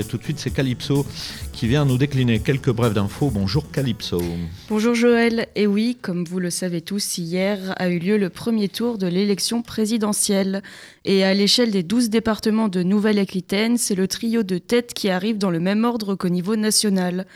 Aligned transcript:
Et 0.00 0.04
tout 0.04 0.16
de 0.16 0.22
suite, 0.22 0.38
c'est 0.38 0.50
Calypso 0.50 1.04
qui 1.52 1.68
vient 1.68 1.84
nous 1.84 1.98
décliner 1.98 2.40
quelques 2.40 2.70
brèves 2.70 2.94
d'infos. 2.94 3.30
Bonjour 3.30 3.70
Calypso. 3.70 4.22
Bonjour 4.70 4.94
Joël. 4.94 5.46
Et 5.56 5.66
oui, 5.66 5.98
comme 6.00 6.24
vous 6.24 6.38
le 6.38 6.48
savez 6.48 6.80
tous, 6.80 7.18
hier 7.18 7.74
a 7.76 7.90
eu 7.90 7.98
lieu 7.98 8.16
le 8.16 8.30
premier 8.30 8.70
tour 8.70 8.96
de 8.96 9.06
l'élection 9.06 9.60
présidentielle. 9.60 10.62
Et 11.04 11.22
à 11.22 11.34
l'échelle 11.34 11.70
des 11.70 11.82
12 11.82 12.08
départements 12.08 12.68
de 12.68 12.82
Nouvelle-Aquitaine, 12.82 13.76
c'est 13.76 13.94
le 13.94 14.08
trio 14.08 14.42
de 14.42 14.56
tête 14.56 14.94
qui 14.94 15.10
arrive 15.10 15.36
dans 15.36 15.50
le 15.50 15.60
même 15.60 15.84
ordre 15.84 16.14
qu'au 16.14 16.30
niveau 16.30 16.56
national. 16.56 17.26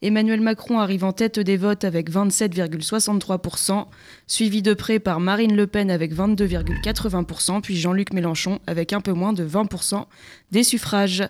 Emmanuel 0.00 0.40
Macron 0.40 0.78
arrive 0.78 1.02
en 1.02 1.12
tête 1.12 1.40
des 1.40 1.56
votes 1.56 1.82
avec 1.82 2.08
27,63%, 2.08 3.86
suivi 4.28 4.62
de 4.62 4.74
près 4.74 5.00
par 5.00 5.18
Marine 5.18 5.56
Le 5.56 5.66
Pen 5.66 5.90
avec 5.90 6.14
22,80%, 6.14 7.62
puis 7.62 7.76
Jean-Luc 7.76 8.12
Mélenchon 8.12 8.60
avec 8.68 8.92
un 8.92 9.00
peu 9.00 9.12
moins 9.12 9.32
de 9.32 9.44
20% 9.44 10.04
des 10.52 10.62
suffrages. 10.62 11.24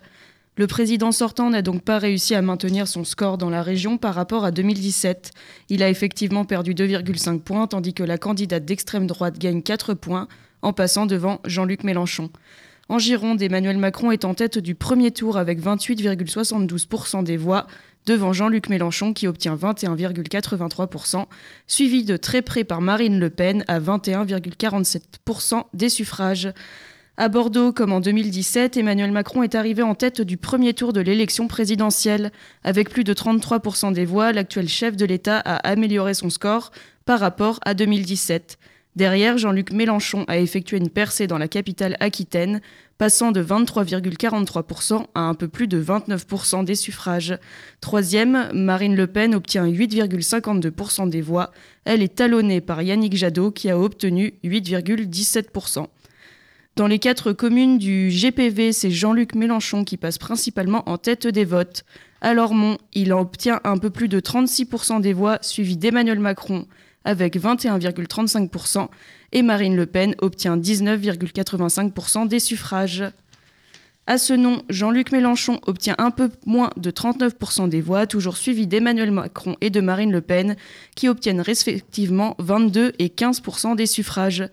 Le 0.55 0.67
président 0.67 1.11
sortant 1.11 1.49
n'a 1.49 1.63
donc 1.63 1.81
pas 1.81 1.97
réussi 1.97 2.35
à 2.35 2.43
maintenir 2.43 2.87
son 2.87 3.03
score 3.03 3.39
dans 3.39 3.49
la 3.49 3.63
région 3.63 3.97
par 3.97 4.13
rapport 4.13 4.45
à 4.45 4.51
2017. 4.51 5.31
Il 5.69 5.81
a 5.81 5.89
effectivement 5.89 6.45
perdu 6.45 6.75
2,5 6.75 7.39
points, 7.39 7.65
tandis 7.65 7.95
que 7.95 8.03
la 8.03 8.19
candidate 8.19 8.63
d'extrême 8.63 9.07
droite 9.07 9.39
gagne 9.39 9.63
4 9.63 9.95
points, 9.95 10.27
en 10.61 10.71
passant 10.71 11.07
devant 11.07 11.39
Jean-Luc 11.45 11.83
Mélenchon. 11.83 12.29
En 12.87 12.99
Gironde, 12.99 13.41
Emmanuel 13.41 13.77
Macron 13.77 14.11
est 14.11 14.25
en 14.25 14.35
tête 14.35 14.59
du 14.59 14.75
premier 14.75 15.09
tour 15.09 15.37
avec 15.37 15.59
28,72% 15.59 17.23
des 17.23 17.37
voix, 17.37 17.65
devant 18.05 18.33
Jean-Luc 18.33 18.69
Mélenchon 18.69 19.13
qui 19.13 19.27
obtient 19.27 19.55
21,83%, 19.55 21.25
suivi 21.65 22.03
de 22.03 22.15
très 22.15 22.43
près 22.43 22.63
par 22.63 22.81
Marine 22.81 23.19
Le 23.19 23.31
Pen 23.31 23.63
à 23.67 23.79
21,47% 23.79 25.63
des 25.73 25.89
suffrages. 25.89 26.53
À 27.15 27.29
Bordeaux, 27.29 27.71
comme 27.71 27.93
en 27.93 27.99
2017, 27.99 28.75
Emmanuel 28.75 29.11
Macron 29.11 29.43
est 29.43 29.53
arrivé 29.53 29.83
en 29.83 29.93
tête 29.93 30.21
du 30.21 30.35
premier 30.35 30.73
tour 30.73 30.93
de 30.93 30.99
l'élection 30.99 31.47
présidentielle. 31.47 32.31
Avec 32.63 32.89
plus 32.89 33.03
de 33.03 33.13
33% 33.13 33.93
des 33.93 34.03
voix, 34.03 34.31
l'actuel 34.31 34.67
chef 34.67 34.97
de 34.97 35.05
l'État 35.05 35.37
a 35.37 35.57
amélioré 35.57 36.15
son 36.15 36.31
score 36.31 36.71
par 37.05 37.19
rapport 37.19 37.59
à 37.65 37.75
2017. 37.75 38.57
Derrière, 38.95 39.37
Jean-Luc 39.37 39.71
Mélenchon 39.71 40.25
a 40.27 40.39
effectué 40.39 40.77
une 40.77 40.89
percée 40.89 41.27
dans 41.27 41.37
la 41.37 41.47
capitale 41.47 41.97
aquitaine, 41.99 42.61
passant 42.97 43.31
de 43.31 43.43
23,43% 43.43 45.05
à 45.13 45.19
un 45.19 45.35
peu 45.35 45.47
plus 45.47 45.67
de 45.67 45.83
29% 45.83 46.65
des 46.65 46.73
suffrages. 46.73 47.37
Troisième, 47.79 48.49
Marine 48.53 48.95
Le 48.95 49.05
Pen 49.05 49.35
obtient 49.35 49.67
8,52% 49.67 51.09
des 51.09 51.21
voix. 51.21 51.51
Elle 51.85 52.01
est 52.01 52.15
talonnée 52.15 52.59
par 52.59 52.81
Yannick 52.81 53.15
Jadot 53.15 53.51
qui 53.51 53.69
a 53.69 53.77
obtenu 53.77 54.33
8,17%. 54.43 55.85
Dans 56.75 56.87
les 56.87 56.97
quatre 56.97 57.33
communes 57.33 57.77
du 57.77 58.09
GPV, 58.09 58.73
c'est 58.73 58.89
Jean-Luc 58.89 59.35
Mélenchon 59.35 59.83
qui 59.83 59.95
passe 59.95 60.17
principalement 60.17 60.89
en 60.89 60.97
tête 60.97 61.27
des 61.27 61.45
votes. 61.45 61.85
À 62.19 62.33
Lormont, 62.33 62.79
il 62.93 63.13
obtient 63.13 63.61
un 63.63 63.77
peu 63.77 63.91
plus 63.91 64.07
de 64.07 64.19
36% 64.19 64.99
des 64.99 65.13
voix, 65.13 65.37
suivi 65.41 65.77
d'Emmanuel 65.77 66.19
Macron 66.19 66.65
avec 67.05 67.37
21,35% 67.37 68.87
et 69.33 69.41
Marine 69.43 69.75
Le 69.75 69.85
Pen 69.85 70.15
obtient 70.19 70.57
19,85% 70.57 72.27
des 72.27 72.39
suffrages. 72.39 73.03
À 74.07 74.17
ce 74.17 74.33
nom, 74.33 74.63
Jean-Luc 74.69 75.11
Mélenchon 75.11 75.59
obtient 75.67 75.95
un 75.97 76.11
peu 76.11 76.29
moins 76.45 76.71
de 76.77 76.91
39% 76.91 77.69
des 77.69 77.81
voix, 77.81 78.07
toujours 78.07 78.35
suivi 78.35 78.67
d'Emmanuel 78.67 79.11
Macron 79.11 79.55
et 79.61 79.69
de 79.69 79.79
Marine 79.79 80.11
Le 80.11 80.21
Pen, 80.21 80.55
qui 80.95 81.07
obtiennent 81.07 81.39
respectivement 81.39 82.35
22 82.39 82.93
et 82.99 83.07
15% 83.09 83.75
des 83.75 83.85
suffrages. 83.85 84.49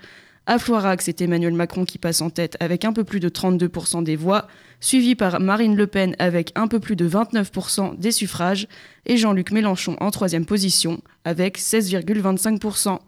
À 0.47 0.59
Floirac, 0.59 1.03
c'est 1.03 1.21
Emmanuel 1.21 1.55
Macron 1.55 1.85
qui 1.85 1.99
passe 1.99 2.23
en 2.23 2.31
tête 2.31 2.57
avec 2.61 2.85
un 2.85 2.93
peu 2.93 3.05
plus 3.05 3.21
de 3.21 3.29
32% 3.29 4.03
des 4.03 4.17
voix, 4.17 4.49
suivi 4.81 5.15
par 5.15 5.39
Marine 5.39 5.77
Le 5.77 5.87
Pen 5.87 6.17
avec 6.19 6.53
un 6.57 6.67
peu 6.67 6.81
plus 6.81 6.97
de 6.97 7.09
29% 7.09 7.99
des 7.99 8.11
suffrages, 8.11 8.67
et 9.07 9.17
Jean-Luc 9.17 9.53
Mélenchon 9.53 9.97
en 10.01 10.11
troisième 10.11 10.47
position 10.47 11.03
avec 11.25 11.59
16,25%. 11.59 12.99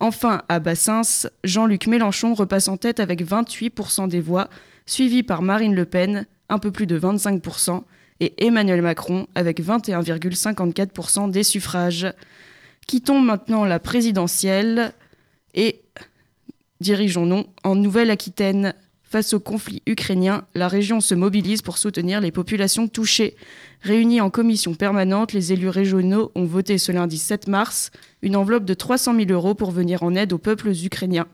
Enfin, 0.00 0.42
à 0.48 0.60
Bassins, 0.60 1.28
Jean-Luc 1.42 1.86
Mélenchon 1.86 2.34
repasse 2.34 2.68
en 2.68 2.76
tête 2.76 3.00
avec 3.00 3.24
28% 3.24 4.08
des 4.08 4.20
voix, 4.20 4.48
suivi 4.86 5.22
par 5.22 5.42
Marine 5.42 5.74
Le 5.74 5.86
Pen, 5.86 6.26
un 6.48 6.58
peu 6.58 6.70
plus 6.70 6.86
de 6.86 6.98
25%, 6.98 7.82
et 8.20 8.34
Emmanuel 8.44 8.82
Macron 8.82 9.26
avec 9.34 9.60
21,54% 9.60 11.30
des 11.30 11.42
suffrages. 11.42 12.12
Quittons 12.86 13.20
maintenant 13.20 13.64
la 13.64 13.80
présidentielle 13.80 14.92
et 15.54 15.83
Dirigeons-nous 16.80 17.44
en 17.62 17.76
Nouvelle-Aquitaine. 17.76 18.74
Face 19.02 19.32
au 19.32 19.38
conflit 19.38 19.80
ukrainien, 19.86 20.44
la 20.56 20.66
région 20.66 21.00
se 21.00 21.14
mobilise 21.14 21.62
pour 21.62 21.78
soutenir 21.78 22.20
les 22.20 22.32
populations 22.32 22.88
touchées. 22.88 23.36
Réunis 23.80 24.20
en 24.20 24.28
commission 24.28 24.74
permanente, 24.74 25.32
les 25.32 25.52
élus 25.52 25.68
régionaux 25.68 26.32
ont 26.34 26.46
voté 26.46 26.78
ce 26.78 26.90
lundi 26.90 27.18
7 27.18 27.46
mars 27.46 27.92
une 28.22 28.34
enveloppe 28.34 28.64
de 28.64 28.74
300 28.74 29.14
000 29.14 29.30
euros 29.30 29.54
pour 29.54 29.70
venir 29.70 30.02
en 30.02 30.16
aide 30.16 30.32
aux 30.32 30.38
peuples 30.38 30.70
ukrainiens. 30.70 31.28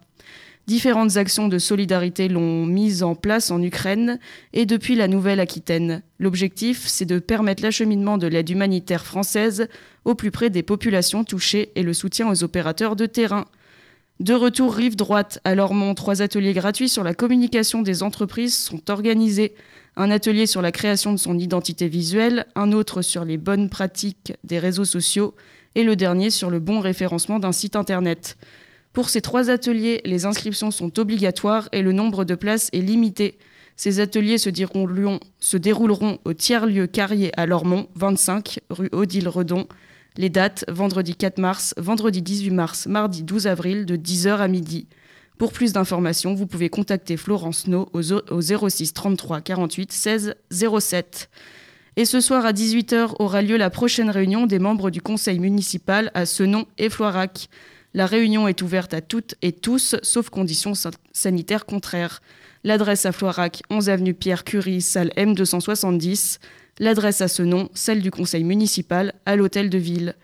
Différentes 0.66 1.16
actions 1.16 1.48
de 1.48 1.58
solidarité 1.58 2.28
l'ont 2.28 2.66
mise 2.66 3.02
en 3.02 3.14
place 3.14 3.50
en 3.50 3.62
Ukraine 3.62 4.20
et 4.52 4.66
depuis 4.66 4.94
la 4.94 5.08
Nouvelle-Aquitaine. 5.08 6.02
L'objectif, 6.18 6.86
c'est 6.86 7.06
de 7.06 7.18
permettre 7.18 7.62
l'acheminement 7.62 8.18
de 8.18 8.26
l'aide 8.26 8.50
humanitaire 8.50 9.06
française 9.06 9.68
au 10.04 10.14
plus 10.14 10.30
près 10.30 10.50
des 10.50 10.62
populations 10.62 11.24
touchées 11.24 11.72
et 11.76 11.82
le 11.82 11.94
soutien 11.94 12.28
aux 12.30 12.44
opérateurs 12.44 12.94
de 12.94 13.06
terrain. 13.06 13.46
De 14.20 14.34
retour 14.34 14.74
rive 14.74 14.96
droite 14.96 15.40
à 15.44 15.54
Lormont, 15.54 15.94
trois 15.94 16.20
ateliers 16.20 16.52
gratuits 16.52 16.90
sur 16.90 17.02
la 17.02 17.14
communication 17.14 17.80
des 17.80 18.02
entreprises 18.02 18.54
sont 18.54 18.90
organisés. 18.90 19.54
Un 19.96 20.10
atelier 20.10 20.44
sur 20.44 20.60
la 20.60 20.72
création 20.72 21.12
de 21.12 21.16
son 21.16 21.38
identité 21.38 21.88
visuelle, 21.88 22.44
un 22.54 22.72
autre 22.72 23.00
sur 23.00 23.24
les 23.24 23.38
bonnes 23.38 23.70
pratiques 23.70 24.34
des 24.44 24.58
réseaux 24.58 24.84
sociaux 24.84 25.34
et 25.74 25.84
le 25.84 25.96
dernier 25.96 26.28
sur 26.28 26.50
le 26.50 26.58
bon 26.58 26.80
référencement 26.80 27.38
d'un 27.38 27.52
site 27.52 27.76
internet. 27.76 28.36
Pour 28.92 29.08
ces 29.08 29.22
trois 29.22 29.48
ateliers, 29.48 30.02
les 30.04 30.26
inscriptions 30.26 30.70
sont 30.70 30.98
obligatoires 30.98 31.70
et 31.72 31.80
le 31.80 31.92
nombre 31.92 32.26
de 32.26 32.34
places 32.34 32.68
est 32.74 32.82
limité. 32.82 33.38
Ces 33.74 34.00
ateliers 34.00 34.36
se, 34.36 34.50
se 34.50 35.56
dérouleront 35.56 36.18
au 36.26 36.34
tiers-lieu 36.34 36.86
Carrier 36.86 37.32
à 37.40 37.46
Lormont, 37.46 37.88
25 37.94 38.60
rue 38.68 38.90
Odile 38.92 39.28
Redon, 39.28 39.66
les 40.20 40.28
dates, 40.28 40.66
vendredi 40.68 41.16
4 41.16 41.38
mars, 41.38 41.74
vendredi 41.78 42.20
18 42.20 42.50
mars, 42.50 42.86
mardi 42.86 43.22
12 43.22 43.46
avril, 43.46 43.86
de 43.86 43.96
10h 43.96 44.36
à 44.36 44.48
midi. 44.48 44.86
Pour 45.38 45.50
plus 45.50 45.72
d'informations, 45.72 46.34
vous 46.34 46.46
pouvez 46.46 46.68
contacter 46.68 47.16
Florence 47.16 47.66
No 47.66 47.88
au 47.94 48.02
06 48.42 48.92
33 48.92 49.40
48 49.40 49.90
16 49.90 50.34
07. 50.50 51.30
Et 51.96 52.04
ce 52.04 52.20
soir 52.20 52.44
à 52.44 52.52
18h 52.52 53.14
aura 53.18 53.40
lieu 53.40 53.56
la 53.56 53.70
prochaine 53.70 54.10
réunion 54.10 54.46
des 54.46 54.58
membres 54.58 54.90
du 54.90 55.00
conseil 55.00 55.38
municipal 55.38 56.10
à 56.12 56.26
Senon 56.26 56.66
et 56.76 56.90
Floirac. 56.90 57.48
La 57.94 58.04
réunion 58.04 58.46
est 58.46 58.60
ouverte 58.60 58.92
à 58.92 59.00
toutes 59.00 59.36
et 59.40 59.52
tous, 59.52 59.96
sauf 60.02 60.28
conditions 60.28 60.74
sanitaires 61.12 61.64
contraires. 61.64 62.20
L'adresse 62.62 63.06
à 63.06 63.12
Floirac, 63.12 63.62
11 63.70 63.88
avenue 63.88 64.12
Pierre 64.12 64.44
Curie, 64.44 64.82
salle 64.82 65.12
M270. 65.16 66.38
L'adresse 66.78 67.22
à 67.22 67.28
ce 67.28 67.42
nom, 67.42 67.70
celle 67.72 68.02
du 68.02 68.10
conseil 68.10 68.44
municipal, 68.44 69.14
à 69.24 69.34
l'hôtel 69.34 69.70
de 69.70 69.78
ville. 69.78 70.14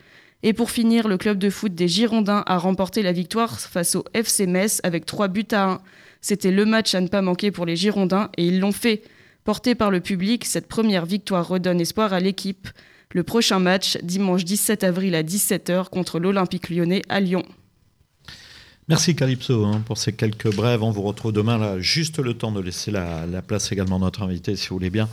Et 0.42 0.52
pour 0.52 0.70
finir, 0.70 1.08
le 1.08 1.16
club 1.16 1.38
de 1.38 1.48
foot 1.48 1.75
des 1.75 1.88
Girondins 1.88 2.44
a 2.46 2.58
remporté 2.58 3.02
la 3.02 3.12
victoire 3.12 3.58
face 3.58 3.94
au 3.94 4.04
FC 4.12 4.46
Metz 4.46 4.80
avec 4.82 5.06
3 5.06 5.28
buts 5.28 5.48
à 5.52 5.70
1. 5.70 5.80
C'était 6.20 6.50
le 6.50 6.66
match 6.66 6.94
à 6.94 7.00
ne 7.00 7.08
pas 7.08 7.22
manquer 7.22 7.50
pour 7.50 7.64
les 7.64 7.75
Girondins 7.76 8.30
et 8.36 8.46
ils 8.46 8.60
l'ont 8.60 8.72
fait. 8.72 9.02
Porté 9.44 9.75
par 9.75 9.91
le 9.91 10.00
public, 10.00 10.44
cette 10.44 10.69
première 10.69 11.06
victoire 11.06 11.48
redonne 11.48 11.80
espoir 11.80 12.12
à 12.12 12.20
l'équipe. 12.20 12.69
Le 13.12 13.22
prochain 13.22 13.60
match, 13.60 13.96
dimanche 14.02 14.44
17 14.44 14.84
avril 14.84 15.14
à 15.14 15.22
17h 15.22 15.88
contre 15.88 16.19
l'Olympique 16.19 16.69
lyonnais 16.69 17.02
à 17.08 17.20
Lyon. 17.20 17.44
Merci 18.88 19.16
Calypso 19.16 19.64
hein, 19.64 19.82
pour 19.84 19.98
ces 19.98 20.12
quelques 20.12 20.54
brèves. 20.54 20.82
On 20.82 20.92
vous 20.92 21.02
retrouve 21.02 21.32
demain 21.32 21.58
là, 21.58 21.80
juste 21.80 22.20
le 22.20 22.34
temps 22.34 22.52
de 22.52 22.60
laisser 22.60 22.92
la, 22.92 23.26
la 23.26 23.42
place 23.42 23.72
également 23.72 23.97
à 23.97 24.00
notre 24.00 24.22
invité 24.22 24.54
si 24.54 24.69
vous 24.69 24.76
voulez 24.76 24.91
bien. 24.91 25.08